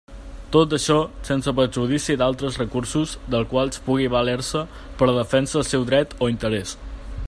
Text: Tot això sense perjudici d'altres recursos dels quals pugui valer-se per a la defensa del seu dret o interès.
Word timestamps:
Tot 0.53 0.71
això 0.77 0.95
sense 1.27 1.53
perjudici 1.59 2.15
d'altres 2.21 2.57
recursos 2.63 3.13
dels 3.35 3.51
quals 3.53 3.83
pugui 3.89 4.11
valer-se 4.17 4.67
per 5.01 5.11
a 5.11 5.11
la 5.13 5.19
defensa 5.23 5.59
del 5.61 5.71
seu 5.75 5.85
dret 5.93 6.17
o 6.29 6.35
interès. 6.37 6.79